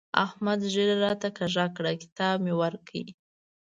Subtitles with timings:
[0.25, 3.05] احمد ږيره راته کږه کړه؛ کتاب مې ورکړ.